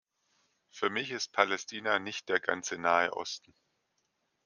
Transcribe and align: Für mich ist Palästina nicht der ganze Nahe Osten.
Für 0.71 0.89
mich 0.89 1.11
ist 1.11 1.31
Palästina 1.31 1.99
nicht 1.99 2.27
der 2.27 2.39
ganze 2.39 2.79
Nahe 2.79 3.15
Osten. 3.15 3.53